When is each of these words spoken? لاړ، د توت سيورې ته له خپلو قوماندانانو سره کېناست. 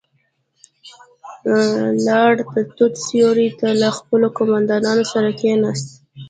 لاړ، 2.07 2.31
د 2.51 2.55
توت 2.75 2.93
سيورې 3.05 3.47
ته 3.59 3.67
له 3.81 3.89
خپلو 3.97 4.27
قوماندانانو 4.37 5.03
سره 5.13 5.29
کېناست. 5.39 5.87